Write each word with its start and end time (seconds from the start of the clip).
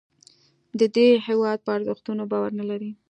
دی 0.77 0.87
د 0.95 0.97
هیواد 1.27 1.57
په 1.65 1.69
ارزښتونو 1.77 2.21
باور 2.31 2.51
نه 2.59 2.65
لري 2.69 2.91